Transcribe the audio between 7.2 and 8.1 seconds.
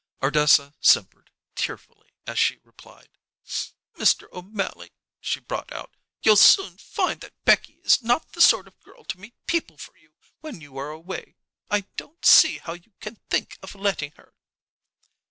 that Becky is